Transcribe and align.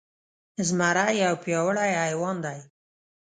زمری 0.67 1.11
يو 1.23 1.33
پياوړی 1.43 1.91
حيوان 2.01 2.37
دی. 2.45 2.59